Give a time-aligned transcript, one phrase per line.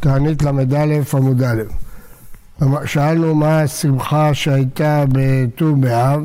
[0.00, 1.62] תענית ל"א עמוד א'.
[2.84, 6.22] שאלנו מה השמחה שהייתה בט"ו באב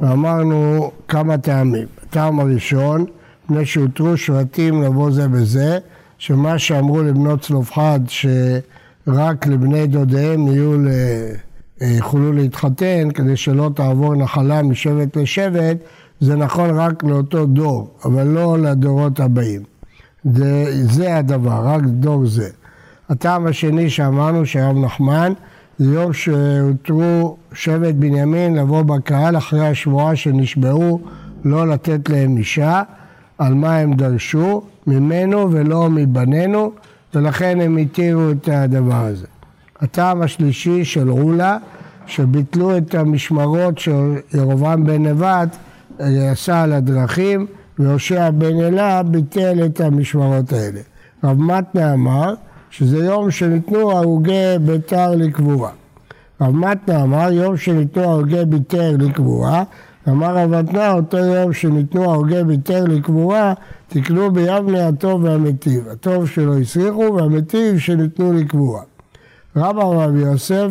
[0.00, 1.86] ואמרנו כמה טעמים.
[2.02, 3.04] הטעם הראשון,
[3.44, 5.78] מפני שהותרו שבטים לבוא זה בזה,
[6.18, 10.88] שמה שאמרו לבנות צלופחד שרק לבני דודיהם יהיו, ל...
[11.80, 15.76] יוכלו להתחתן כדי שלא תעבור נחלה משבט לשבט,
[16.20, 19.62] זה נכון רק לאותו דור, אבל לא לדורות הבאים.
[20.24, 22.48] זה, זה הדבר, רק דור זה.
[23.08, 25.32] הטעם השני שאמרנו שהרב נחמן
[25.78, 31.00] זה יום שהותרו שבט בנימין לבוא בקהל אחרי השבועה שנשבעו
[31.44, 32.82] לא לתת להם אישה,
[33.38, 36.72] על מה הם דרשו, ממנו ולא מבנינו,
[37.14, 39.26] ולכן הם התירו את הדבר הזה.
[39.80, 41.58] הטעם השלישי של רולה,
[42.06, 45.56] שביטלו את המשמרות שירובעם בן נבט
[45.98, 47.46] עשה על הדרכים,
[47.78, 50.80] והושע בן אלה ביטל את המשמרות האלה.
[51.24, 52.34] רב מתנה אמר
[52.72, 55.70] שזה יום שניתנו הרוגי ביתר לקבורה.
[56.40, 59.62] רב מתנה אמר יום שניתנו הרוגי ביתר לקבורה,
[60.08, 63.54] אמר רב מתנה אותו יום שניתנו הרוגי ביתר לקבורה,
[63.88, 68.82] תקנו ביבנה הטוב והמטיב, הטוב שלא הסריחו והמטיב שניתנו לקבורה.
[69.56, 70.68] רבא רב יוסף,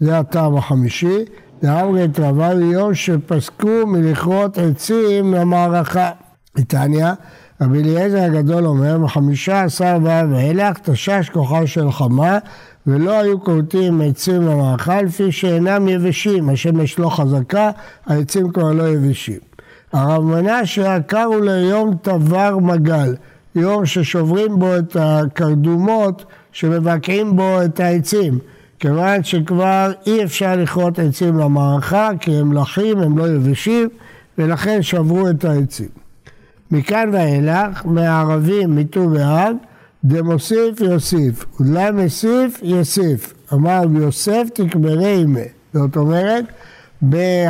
[0.00, 1.24] זה הטעם החמישי,
[1.62, 6.10] דאמרי את רבה יום שפסקו מלכרות עצים למערכה.
[6.58, 7.12] איתניא,
[7.62, 12.38] רבי אליעזר הגדול אומר, בחמישה עשר ואילך תשש כוחה של חמה
[12.86, 17.70] ולא היו כורתים עצים למאכל לפי שאינם יבשים, השמש לא חזקה,
[18.06, 19.38] העצים כבר לא יבשים.
[19.92, 23.14] הרב מנשה קראו ליום תבר מגל,
[23.54, 28.38] יום ששוברים בו את הקרדומות שמבקעים בו את העצים,
[28.78, 33.88] כיוון שכבר אי אפשר לכרות עצים למערכה כי הם לחים, הם לא יבשים,
[34.38, 35.99] ולכן שברו את העצים.
[36.70, 39.56] מכאן ואילך, מהערבים מט"ו באב,
[40.04, 43.34] דמוסיף יוסיף, אולי מוסיף יוסיף.
[43.52, 45.40] אמר יוסף תקברי עימה.
[45.74, 46.44] זאת אומרת,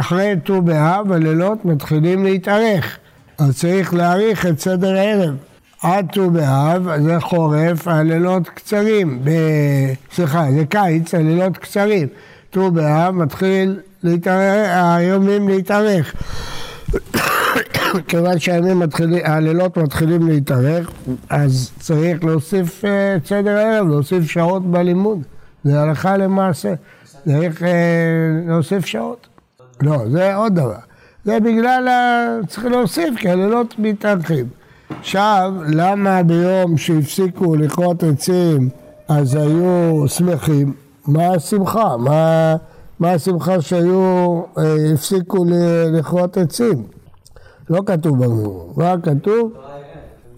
[0.00, 2.98] אחרי ט"ו באב הלילות מתחילים להתארך,
[3.38, 5.34] אז צריך להאריך את סדר הערב.
[5.82, 9.30] עד ט"ו באב, זה חורף, הלילות קצרים, ב...
[10.14, 12.08] סליחה, זה קיץ, הלילות קצרים.
[12.50, 16.14] ט"ו באב מתחיל להתארך, היומים להתארך.
[18.08, 20.90] כיוון שהימים מתחילים, הלילות מתחילים להתארך,
[21.30, 25.22] אז צריך להוסיף אה, את סדר הערב, להוסיף שעות בלימוד.
[25.64, 26.74] זה הלכה למעשה.
[27.24, 27.68] צריך אה,
[28.46, 29.26] להוסיף שעות.
[29.82, 30.78] לא, זה עוד דבר.
[31.24, 31.88] זה בגלל.
[32.48, 34.46] צריך להוסיף, כי הלילות מתארחים.
[35.00, 38.68] עכשיו, למה ביום שהפסיקו לכרות עצים
[39.08, 40.72] אז היו שמחים?
[41.06, 41.96] מה השמחה?
[41.96, 42.56] מה,
[43.00, 45.44] מה השמחה שהיו, אה, הפסיקו
[45.92, 46.82] לכרות עצים?
[47.70, 49.52] לא כתוב בגמרא, מה כתוב?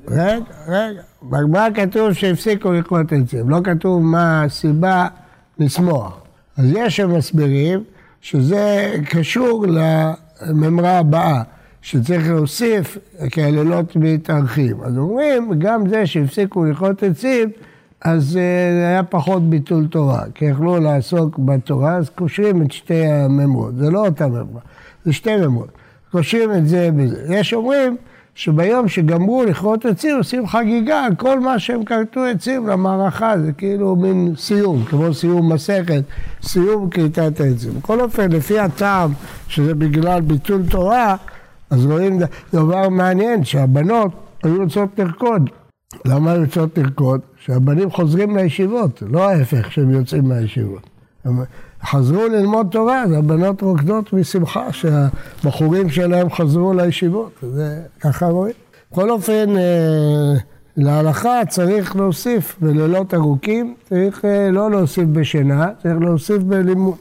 [0.09, 5.06] רגע, רגע, בגמרא כתוב שהפסיקו לכרות עצים, לא כתוב מה הסיבה
[5.59, 6.20] לשמוח.
[6.56, 7.84] אז יש שמסבירים
[8.20, 11.43] שזה קשור לממרה הבאה,
[11.82, 12.98] שצריך להוסיף
[13.31, 14.76] כי הלילות מתארחים.
[14.82, 17.50] אז אומרים, גם זה שהפסיקו לכרות עצים,
[18.04, 23.76] אז זה היה פחות ביטול תורה, כי יכלו לעסוק בתורה, אז קושרים את שתי הממרות.
[23.76, 24.60] זה לא אותה ממרה,
[25.04, 25.81] זה שתי ממרות.
[26.12, 27.34] קושרים את זה בזה.
[27.34, 27.97] יש אומרים
[28.34, 33.97] שביום שגמרו לכרות עצים עושים חגיגה על כל מה שהם כרתו עצים למערכה, זה כאילו
[33.97, 36.03] מין סיום, כמו סיום מסכת,
[36.43, 37.73] סיום כריתת העצים.
[37.78, 39.12] בכל אופן, לפי הטעם
[39.49, 41.17] שזה בגלל ביטול תורה,
[41.71, 42.19] אז רואים
[42.55, 44.12] דבר מעניין, שהבנות
[44.43, 45.50] היו רוצות לרקוד.
[46.05, 47.21] למה היו רוצות לרקוד?
[47.44, 50.91] שהבנים חוזרים לישיבות, לא ההפך שהם יוצאים מהישיבות.
[51.84, 58.55] חזרו ללמוד תורה, אז הבנות רוקדות משמחה שהבחורים שלהם חזרו לישיבות, זה ככה רואים.
[58.93, 60.34] בכל אופן, אה,
[60.77, 66.97] להלכה צריך להוסיף בלילות ארוכים, צריך אה, לא להוסיף בשינה, צריך להוסיף בלימוד.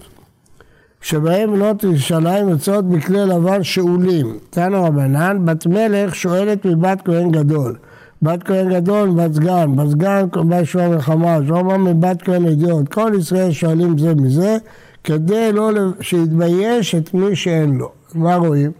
[1.01, 4.37] שבהם בנות ירושלים יוצאות בכלי לבן שאולים.
[4.49, 7.75] תנו רבנן, בת מלך שואלת מבת כהן גדול.
[8.21, 12.93] בת כהן גדול, בת סגן, בת סגן בת שועה מלחמה, שועה מבת כהן אדיוט.
[12.93, 14.57] כל ישראל שואלים זה מזה,
[15.03, 17.91] כדי לא שיתבייש את מי שאין לו.
[18.15, 18.71] מה רואים?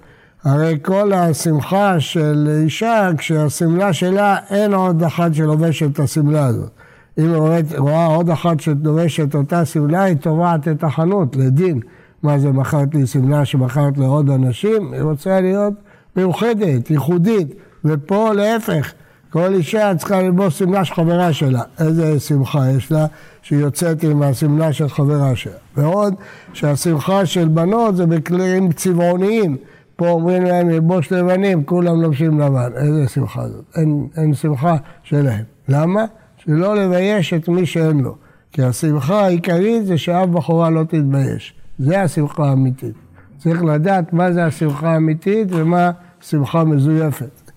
[0.44, 6.70] הרי כל השמחה של אישה, כשהשמלה שלה, אין עוד אחת שלובשת את השמלה הזאת.
[7.18, 11.80] אם היא רואה עוד אחת שלובשת אותה שמלה, היא תובעת את החנות לדין.
[12.24, 14.94] מה זה, מכרת לי שמלה שמכרת לעוד אנשים?
[14.94, 15.74] היא רוצה להיות
[16.16, 17.48] מיוחדת, ייחודית,
[17.86, 18.94] ופה להפך.
[19.32, 21.62] כל אישה צריכה ללבוש שמלה של חברה שלה.
[21.80, 23.06] איזה שמחה יש לה
[23.42, 25.54] שהיא יוצאת עם השמלה של חברה שלה.
[25.78, 26.14] ועוד
[26.54, 29.58] שהשמחה של בנות זה בכלים צבעוניים.
[29.96, 32.72] פה אומרים להם ללבוש לבנים, כולם לובשים לבן.
[32.76, 33.66] איזה שמחה זאת?
[33.76, 35.44] אין, אין שמחה שלהם.
[35.68, 36.06] למה?
[36.38, 38.16] שלא לבייש את מי שאין לו.
[38.52, 41.54] כי השמחה העיקרית זה שאף בחורה לא תתבייש.
[41.80, 42.96] זה השמחה האמיתית.
[43.38, 45.92] צריך לדעת מה זה השמחה האמיתית ומה
[46.22, 47.52] שמחה מזויפת.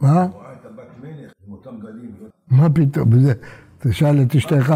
[0.00, 0.26] מה?
[2.50, 3.10] מה פתאום?
[3.78, 4.74] תשאל את אשתך.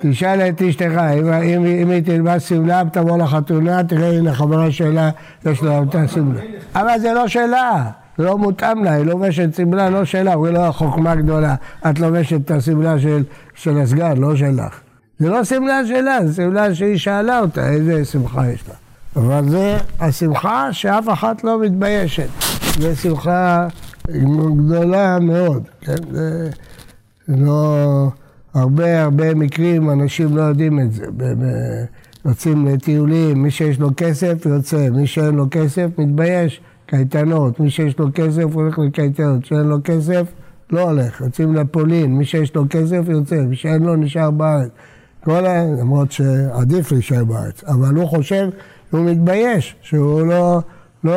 [0.00, 1.00] תשאל את אשתך,
[1.44, 5.10] אם היא תלבש שמלה, תבוא לחתונה, תראה, הנה חברה שלה,
[5.46, 6.40] יש לה אותה שמלה.
[6.74, 10.72] אבל זה לא שלה, זה לא מותאם לה, היא לובשת שמלה לא שלה, אומרים לו,
[10.72, 11.54] חוכמה גדולה,
[11.90, 12.94] את לובשת את השמלה
[13.54, 14.80] של הסגן, לא שלך.
[15.18, 18.74] זה לא שמלה שלה, זה שמלה שהיא שאלה אותה, איזה שמחה יש לה.
[19.16, 22.28] אבל זה השמחה שאף אחת לא מתביישת.
[22.78, 23.66] זו שמחה
[24.56, 25.94] גדולה מאוד, כן?
[27.28, 28.08] לא...
[28.54, 31.04] הרבה הרבה מקרים אנשים לא יודעים את זה.
[32.24, 37.98] יוצאים לטיולים, מי שיש לו כסף יוצא, מי שאין לו כסף מתבייש, קייטנות, מי שיש
[37.98, 40.32] לו כסף הולך לקייטנות, שאין לו כסף
[40.70, 44.70] לא הולך, יוצאים לפולין, מי שיש לו כסף יוצא, מי שאין לו נשאר בארץ.
[45.24, 45.64] כל ה...
[45.80, 48.48] למרות שעדיף להישאר בארץ, אבל הוא חושב,
[48.90, 50.60] הוא מתבייש שהוא לא,
[51.04, 51.12] לא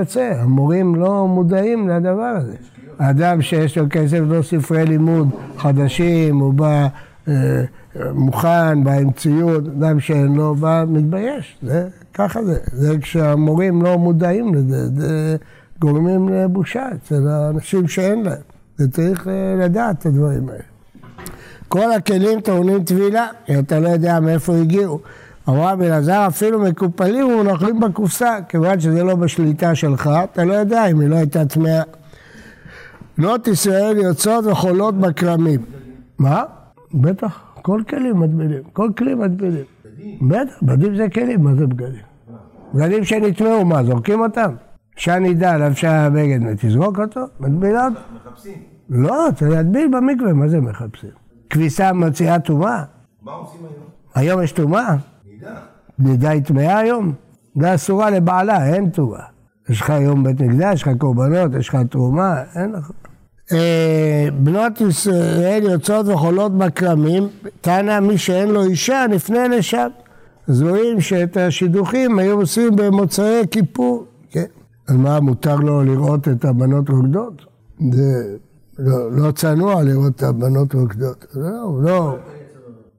[0.00, 2.56] יוצא, המורים לא מודעים לדבר הזה.
[2.98, 6.86] אדם שיש לו כסף לא ספרי לימוד חדשים, הוא בא
[7.28, 7.34] אה,
[8.14, 13.98] מוכן, בא עם ציוד, אדם שאין לו, בא מתבייש, זה, ככה זה, זה כשהמורים לא
[13.98, 15.36] מודעים לזה, זה
[15.80, 18.42] גורמים לבושה אצל האנשים שאין להם,
[18.76, 20.62] זה צריך אה, לדעת את הדברים האלה.
[21.68, 25.00] כל הכלים טעונים טבילה, כי אתה לא יודע מאיפה הגיעו.
[25.48, 30.86] אמר רבי אלעזר, אפילו מקופלים ומונחים בקופסה, כיוון שזה לא בשליטה שלך, אתה לא יודע
[30.86, 31.82] אם היא לא הייתה טמאה.
[33.18, 35.60] בנות ישראל יוצאות וחולות בכרמים.
[36.18, 36.42] מה?
[36.94, 39.64] בטח, כל כלים מטבילים, כל כלי מטבילים.
[40.28, 42.02] בטח, בדים זה כלים, מה זה בגדים?
[42.74, 44.54] בגדים שנטמעו, מה, זורקים אותם?
[44.96, 47.20] אישה נידה לבשה בגד, תזרוק אותו?
[47.40, 48.00] מטבילה אותו?
[48.14, 48.58] מחפשים.
[48.90, 51.10] לא, צריך להטביל במקווה, מה זה מחפשים?
[51.50, 52.84] כביסה מוציאה טומאה?
[53.22, 53.84] מה עושים היום?
[54.14, 54.96] היום יש טומאה?
[55.26, 55.54] נידה.
[55.98, 57.12] נידה היא טמאה היום?
[57.60, 59.33] זה אסורה לבעלה, אין טומאה.
[59.68, 62.90] יש לך היום בית מקדש, יש לך קורבנות, יש לך תרומה, אין לך.
[63.52, 67.28] אה, בנות ישראל יוצאות וחולות בכרמים,
[67.60, 69.88] טענה מי שאין לו אישה, נפנה לשם.
[70.48, 74.44] אז רואים שאת השידוכים היו עושים במוצאי כיפור, כן?
[74.88, 77.42] אז מה, מותר לו לראות את הבנות רוקדות?
[77.92, 78.36] זה
[78.78, 81.26] לא, לא צנוע לראות את הבנות רוקדות.
[81.34, 82.16] לא, הוא לא,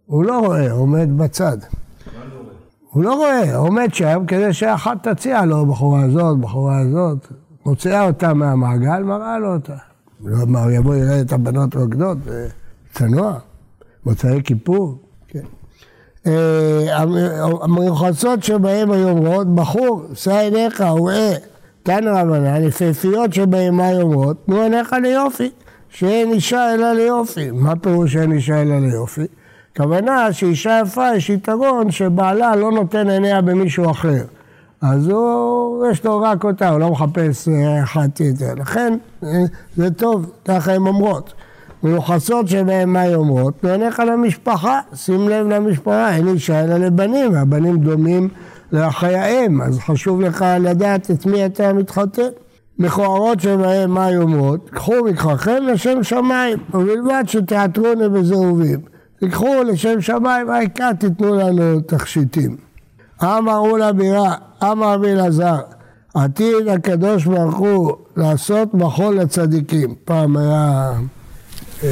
[0.05, 1.57] הוא לא רואה, עומד בצד.
[2.95, 7.27] הוא לא רואה, עומד שם כדי שאחת תציע לו, בחורה הזאת, בחורה הזאת,
[7.65, 9.75] מוציאה אותה מהמעגל, מראה לו אותה.
[10.23, 12.17] לא, מה, הוא יבוא יראה את הבנות רוקדות,
[12.93, 13.33] צנוע,
[14.05, 14.97] מוצאי כיפור,
[15.27, 15.43] כן.
[16.27, 17.01] אה,
[17.61, 21.33] המרחצות שבהם היו אומרות, בחור, שא עיניך וראה,
[21.83, 25.51] תנא רבנן, יפהפיות שבהם מה אומרות, תנו עיניך ליופי,
[25.89, 27.51] שאין אישה אלא ליופי.
[27.51, 29.27] מה פירוש שאין אישה אלא ליופי?
[29.75, 34.23] הכוונה שאישה יפה יש יתרון שבעלה לא נותן עיניה במישהו אחר.
[34.81, 38.53] אז הוא, יש לו רק אותה, הוא לא מחפש אה, אחת יותר.
[38.57, 38.93] לכן
[39.23, 39.29] אה,
[39.75, 41.33] זה טוב, ככה הן אומרות.
[41.83, 43.53] מיוחסות שבהן מה הן אומרות?
[43.63, 48.29] ועיניך למשפחה, שים לב למשפחה, אין אישה אלא לבנים, והבנים דומים
[48.71, 52.29] לאחי האם, אז חשוב לך לדעת את מי אתה מתחתן.
[52.79, 54.69] מכוערות שבהן מה הן אומרות?
[54.69, 58.94] קחו מקחכם לשם שמיים, ובלבד שתיאטרוני בזהובים.
[59.25, 62.57] תיקחו לשם שמיים, העיקר תיתנו לנו תכשיטים.
[63.23, 65.59] אמרו לבירה, אמר רבי אלעזר,
[66.13, 69.95] עתיד הקדוש ברוך הוא לעשות מחול לצדיקים.
[70.05, 70.93] פעם היה
[71.83, 71.89] אה,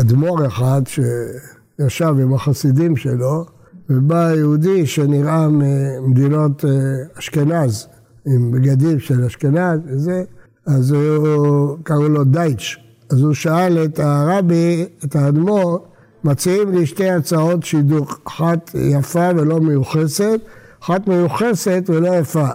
[0.00, 3.44] אדמו"ר אחד שישב עם החסידים שלו,
[3.90, 6.70] ובא יהודי שנראה ממדינות אה,
[7.18, 7.86] אשכנז,
[8.26, 10.22] עם בגדים של אשכנז וזה,
[10.66, 12.78] אז הוא, קראו לו דייטש.
[13.10, 15.89] אז הוא שאל את הרבי, את האדמו"ר,
[16.24, 20.40] מציעים לי שתי הצעות שידוך, אחת יפה ולא מיוחסת,
[20.82, 22.48] אחת מיוחסת ולא יפה.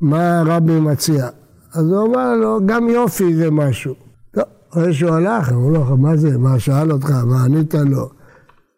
[0.00, 1.28] מה הרבי מציע?
[1.74, 3.94] אז הוא אמר לו, גם יופי זה משהו.
[4.36, 4.42] לא,
[4.72, 8.08] אחרי שהוא הלך, אמרו לו, מה זה, מה שאל אותך, מה ענית לו?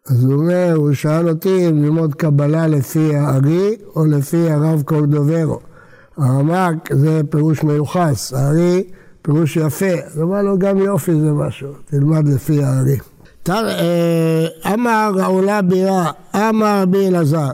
[0.09, 5.59] אז הוא אומר, הוא שאל אותי אם ללמוד קבלה לפי הארי או לפי הרב קורדוברו.
[6.17, 8.83] הרמ"ק זה פירוש מיוחס, הארי
[9.21, 9.93] פירוש יפה.
[10.05, 12.97] אז הוא אמר לו, גם יופי זה משהו, תלמד לפי הארי.
[13.49, 17.49] אה, אמר ראולה בירה, אמר רבי אלעזר,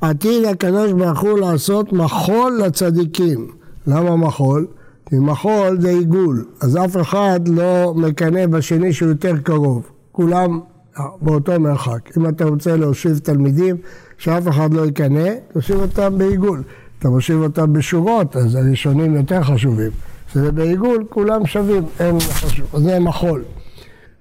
[0.00, 3.46] עתיד הקדוש ברוך הוא לעשות מחול לצדיקים.
[3.86, 4.66] למה מחול?
[5.06, 9.82] כי מחול זה עיגול, אז אף אחד לא מקנא בשני שהוא יותר קרוב,
[10.12, 10.60] כולם
[11.22, 12.16] באותו מרחק.
[12.16, 13.76] אם אתה רוצה להושיב תלמידים,
[14.18, 16.62] שאף אחד לא יקנא, תושיב אותם בעיגול.
[16.98, 19.90] אתה מושיב אותם בשורות, אז הראשונים יותר חשובים.
[20.26, 22.66] כשזה בעיגול, כולם שווים, אין חשוב.
[22.76, 23.42] זה מחול.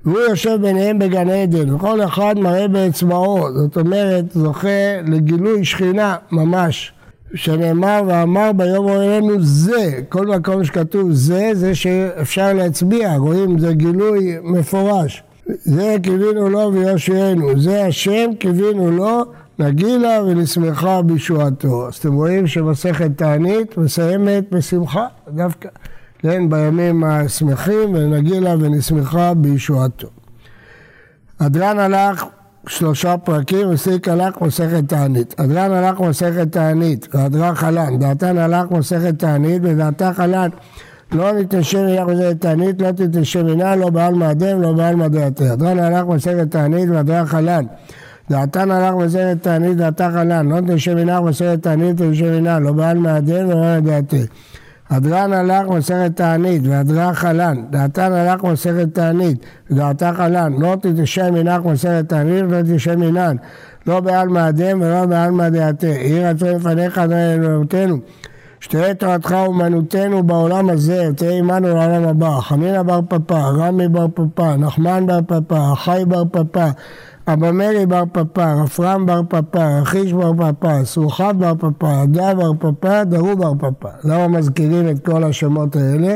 [0.05, 6.93] והוא יושב ביניהם בגן עדן, וכל אחד מראה באצבעו, זאת אומרת זוכה לגילוי שכינה ממש,
[7.35, 14.35] שנאמר ואמר ביום אוהלנו זה, כל מקום שכתוב זה, זה שאפשר להצביע, רואים זה גילוי
[14.43, 15.23] מפורש.
[15.63, 19.25] זה קיווינו לו ויושיענו, זה השם קיווינו לו,
[19.59, 21.87] נגילה ונשמחה בישועתו.
[21.87, 25.69] אז אתם רואים שמסכת תענית מסיימת בשמחה, דווקא.
[26.21, 30.07] כן, בימים השמחים, ונגילה ונשמחה בישועתו.
[31.39, 32.25] הדרן הלך
[32.67, 35.35] שלושה פרקים, וסיק הלך מסכת תענית.
[35.39, 37.99] הדרן הלך מסכת תענית, והדרן חלן.
[37.99, 40.49] דעתן הלך מסכת תענית, ודעתה חלן.
[41.11, 45.53] לא נתנשם מלך מסכת תענית, לא תתנשם מינה, לא בעל מאדם, לא בעל מדעתה.
[45.53, 47.65] הדרן הלך מסכת תענית, והדרן חלן.
[48.29, 50.49] דעתן הלך מסכת תענית, דעתה חלן.
[50.49, 54.17] לא תתנשם מלך מסכת תענית, תתנשם מינה, לא בעל מאדם, לא בעל מדעתה.
[54.89, 61.65] הדרן הלך מסכת תענית, והדרן חלן, דעתן הלך מסכת תענית, ודעתה חלן, לא תתשם מנך
[61.65, 63.35] מסכת תענית ולא תתשם מנן,
[63.87, 67.97] לא בעלמא אדם ולא בעלמא דעתה, יהי רצון לפניך אדוני אלוהותינו.
[68.59, 72.39] שתהיה תורתך אומנותנו בעולם הזה, ותהיה עמנו לעולם הבא.
[72.39, 76.69] חנינא בר פפא, רמי בר פפא, נחמן בר פפא, חי בר פפא,
[77.33, 82.51] אבא מרי בר פפא, רפרם בר פפא, רכיש בר פפא, סרוחב בר פפא, עדה בר
[82.59, 83.89] פפא, דרו בר פפא.
[84.03, 86.15] למה מזכירים את כל השמות האלה?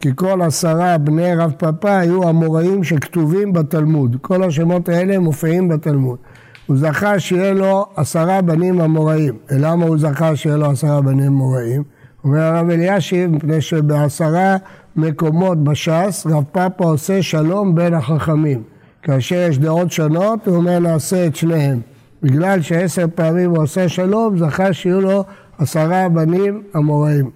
[0.00, 4.16] כי כל עשרה בני רב פפא היו המוראים שכתובים בתלמוד.
[4.20, 6.18] כל השמות האלה מופיעים בתלמוד.
[6.66, 9.34] הוא זכה שיהיה לו עשרה בנים אמוראים.
[9.50, 11.82] ולמה הוא זכה שיהיה לו עשרה בנים אמוראים?
[12.24, 14.56] אומר הרב אלישיב, מפני שבעשרה
[14.96, 18.75] מקומות בש"ס רב פאפה עושה שלום בין החכמים.
[19.06, 21.80] כאשר יש דעות שונות, הוא אומר נעשה את שניהם.
[22.22, 25.24] בגלל שעשר פעמים הוא עושה שלום, זכה שיהיו לו
[25.58, 27.30] עשרה בנים אמוראים.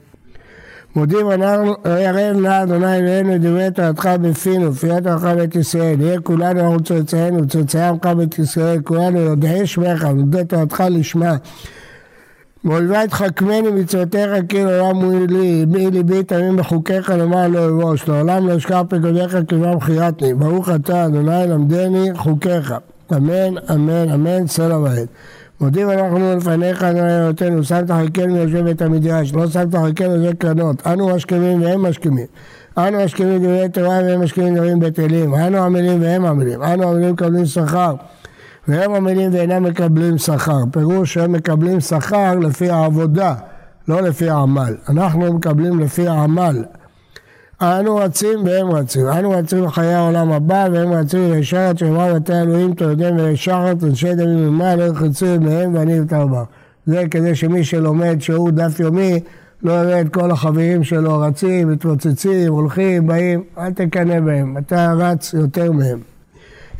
[0.96, 6.60] מודים אנחנו, ירב נא אדוני אלוהינו דברי תורתך בפינו, פיות עמך בית ישראל, נהיה כולנו
[6.60, 11.36] אנחנו צאצאינו, צאצאי עמך בית ישראל, כולנו יודעי שמך, נודה תורתך לשמה.
[12.64, 18.48] ואויבי תחכמני מצוותיך כי לעולם הוא לי, בי ליבי תמים בחוקיך למען לא אבוש, לעולם
[18.48, 22.74] לא אשכח פקודיך כבם חייתני, ברוך אתה אדוני למדני חוקיך,
[23.16, 25.06] אמן אמן אמן סלע ועד.
[25.60, 30.86] מודים אנחנו לפניך אדוני אלוהינו, שמת חלקנו יושב בית המדרש, לא שמת חלקנו יושב קרנות,
[30.86, 32.26] אנו משכימים והם משכימים.
[32.78, 37.12] אנו משכימים דברי תורה והם משכימים דברים בית אלים, אנו עמלים והם עמלים, אנו עמלים
[37.12, 37.94] מקבלים שכר.
[38.68, 40.58] והם עמלים ואינם מקבלים שכר.
[40.72, 43.34] פירוש שהם מקבלים שכר לפי העבודה,
[43.88, 44.74] לא לפי העמל.
[44.88, 46.64] אנחנו מקבלים לפי העמל.
[47.62, 49.08] אנו רצים והם רצים.
[49.08, 54.48] אנו רצים לחיי העולם הבא והם רצים לישרת שאמר בתי אלוהים תורדם ולישרת אנשי דמים
[54.48, 56.44] ממעל לא יחצו מהם ואני אתרבה.
[56.86, 59.20] זה כדי שמי שלומד שיעור דף יומי
[59.62, 65.34] לא יראה את כל החברים שלו רצים, מתרוצצים, הולכים, באים, אל תקנא בהם, אתה רץ
[65.34, 65.98] יותר מהם.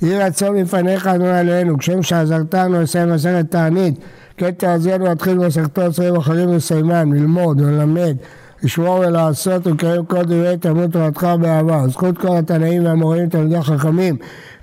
[0.02, 3.94] יהי רצון מפניך אדוני אלוהינו, כשם שעזרתנו לסיים מסכת תענית,
[4.36, 8.16] כן תעזרנו להתחיל במסכתו עשרים אחרים לסיימן, ללמוד וללמד,
[8.62, 11.88] לשמור ולעשות ולקיים כל דברי תלמוד תורתך באהבה.
[11.88, 14.16] זכות כל התנאים והמורים תלמידי חכמים,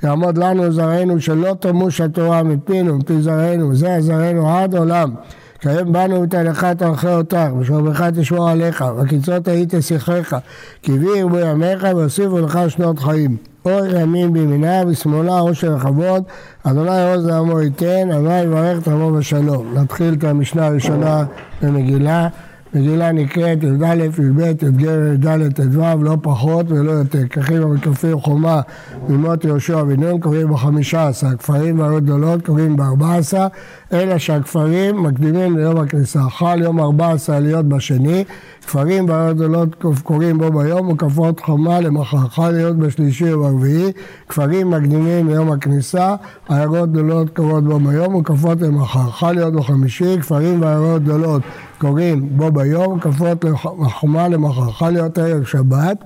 [0.04, 5.12] יעמוד לנו זרענו שלא תמוש התורה מפינו, מפי זרענו, זה זרענו עד עולם.
[5.60, 10.38] קיים בנו ותהלך תנחה אותך, ושומרך תשמור עליך, וקיצות היית שיחך,
[10.82, 13.38] כי בי ירבו ימיך ויוסיפו לך שנות חיים.
[13.68, 16.24] אורך ימין בימינה ושמאלה עושר וכבוד,
[16.64, 19.74] אדוני עוז לעמו ייתן, אדוני יברך את עמו בשלום.
[19.74, 21.26] נתחיל את המשנה הראשונה
[21.62, 22.28] במגילה.
[22.74, 27.28] מגילה נקראת י"א, י"ב, י"ג, י"ד, ט"ו, לא פחות ולא יותר.
[27.30, 28.62] ככים המקפים חומה
[29.10, 33.48] ממות יהושע בן נון קוראים בחמישה עשר, כפרים וערות גדולות קוראים בארבע עשר,
[33.94, 36.22] אלא שהכפרים מקדימים ליום הכניסה.
[36.30, 38.24] חל יום ארבע עשר להיות בשני,
[38.68, 42.18] כפרים וערות גדולות קוראים בו ביום וקפות חומה למחר.
[42.18, 43.92] חל להיות בשלישי וברביעי,
[44.30, 46.16] כפרים מקדימים ליום הכניסה,
[46.50, 49.12] עיירות גדולות קוראות בו ביום וקפות למחר.
[49.12, 51.42] חל להיות בחמישי, כפרים ועיירות גדולות
[51.78, 53.46] קוראים בו ביום, כפות
[53.86, 54.72] לחומה למחר.
[54.72, 55.98] חל להיות ערב שבת,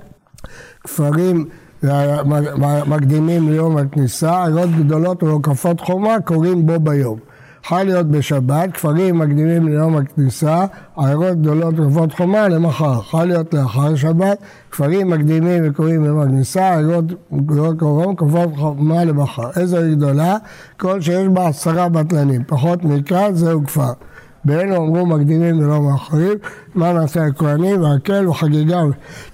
[0.84, 1.46] כפרים
[2.88, 7.31] מקדימים ליום הכניסה, עיירות גדולות ומקפות חומה קוראים בו ביום.
[7.66, 10.66] חל להיות בשבת, כפרים מקדימים ליום הכניסה,
[10.98, 13.02] עיירות גדולות ורפות חומה למחר.
[13.02, 14.38] חל להיות לאחר שבת,
[14.72, 19.50] כפרים מקדימים וקוראים ליום הכניסה, עיירות גדולות קוראים, כפות חומה למחר.
[19.56, 20.38] איזו עיר גדולה?
[20.80, 23.92] כל שיש בה עשרה בטלנים, פחות מכאן זהו כפר.
[24.46, 26.38] באלו אמרו מקדימים ולא מאחרים,
[26.76, 28.82] מה נעשה הכהנים והקל וחגיגה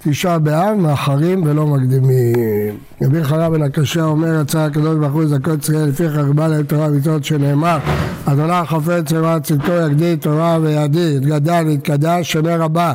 [0.02, 2.87] תשעה באב, מאחרים ולא מקדימים.
[3.02, 6.86] רבי חנן בן הקשה אומר, יצא הקדוש ברוך הוא לזכות ישראל לפי חרבה להם תורה
[6.86, 7.78] ומצוות שנאמר,
[8.24, 12.92] אדוני חפץ למען צלתו יגדיל תורה וידיר, יתגדל ויתקדש, שנה רבה,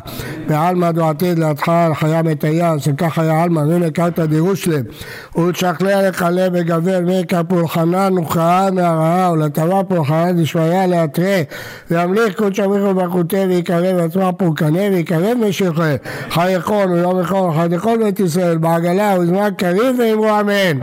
[0.48, 4.84] ועלמא דועתיד לידך על חיה מטיה, שכך היה עלמא, והנה קרתא דירושלם,
[5.36, 11.42] ולשכנע לכלה בגבל מיקה פולחנן וכהן מהרעה, ולטבע פולחנן דשמיא להתרה,
[11.92, 15.96] וימליך קודש אביכו ברכותי ויקרב עצמה פורקנה ויקרב משיחה,
[16.30, 20.80] חי יכול ויום יכול חי יכול בית ישראל, בעגלה ובזמן קריב ואמרו אמן.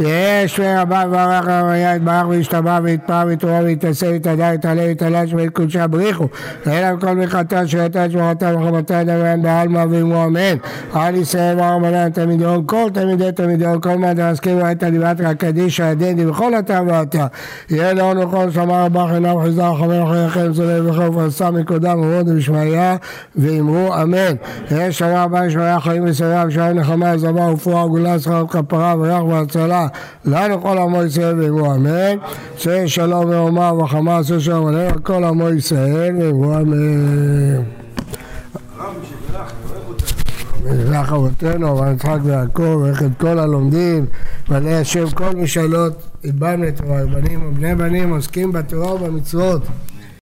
[0.00, 6.28] יש רבה וברך רמיה יתברך וישתבח ויתפרע ויתעורר ויתעשה ויתהדר ויתעלה ויתעלש ואת קודשה בריחו.
[6.66, 10.56] ואין כל מלכתה שירתה שמחתה וחמתה דמיין בעלמא ואמרו אמן.
[10.92, 15.82] על ישראל וארמנן תלמידי הון כל תלמידי תלמידי הון כל מה דרסקימו את הדיבת קדישא
[15.82, 17.26] הדדי וכל התאוותה
[17.70, 22.28] יהיה לאון וכל שמר רבה חינם חיזר חמר אחרי לכם זולל וחוף עשה מקודם ומוד
[22.28, 22.96] ושמעיה
[23.36, 24.34] ואמרו אמן.
[24.70, 29.86] יש שמר רבה ישמעיה חיים ושמח ושמעיה נחמה זמה ופועה וגולה שכרת כפרה ויח והצלה
[30.24, 32.16] לנו כל עמו ישראל ואמרו אמן,
[32.56, 37.62] עשה שלום ואומה וחמה עשה שלום עלינו כל עמו ישראל ואמרו אמן.
[40.62, 44.06] ונזרח אבותינו, ונצחק ויעקב, ואיך את כל הלומדים,
[44.48, 45.92] ועלי השם כל משאלות,
[46.24, 49.62] איבם לתורה, בנים ובני בנים עוסקים בתורה ובמצוות.